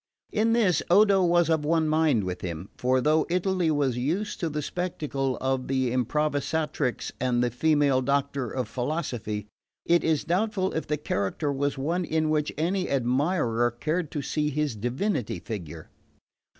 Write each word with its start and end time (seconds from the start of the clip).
In 0.31 0.53
this 0.53 0.81
Odo 0.89 1.23
was 1.23 1.47
of 1.47 1.63
one 1.63 1.87
mind 1.87 2.23
with 2.23 2.41
him; 2.41 2.69
for 2.75 3.01
though 3.01 3.27
Italy 3.29 3.69
was 3.69 3.99
used 3.99 4.39
to 4.39 4.49
the 4.49 4.63
spectacle 4.63 5.37
of 5.37 5.67
the 5.67 5.91
Improvisatrice 5.91 7.11
and 7.19 7.43
the 7.43 7.51
female 7.51 8.01
doctor 8.01 8.49
of 8.49 8.67
philosophy, 8.67 9.45
it 9.85 10.03
is 10.03 10.23
doubtful 10.23 10.73
if 10.73 10.87
the 10.87 10.97
character 10.97 11.53
was 11.53 11.77
one 11.77 12.03
in 12.03 12.31
which 12.31 12.51
any 12.57 12.89
admirer 12.89 13.69
cared 13.69 14.09
to 14.09 14.23
see 14.23 14.49
his 14.49 14.75
divinity 14.75 15.37
figure. 15.37 15.91